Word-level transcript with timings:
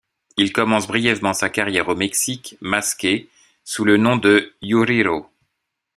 Il 0.35 0.51
commence 0.51 0.87
brièvement 0.87 1.35
sa 1.35 1.51
carrière 1.51 1.87
au 1.87 1.95
Mexique 1.95 2.57
masqué 2.59 3.29
sous 3.63 3.85
le 3.85 3.97
nom 3.97 4.17
de 4.17 4.55
Yujiro. 4.63 5.27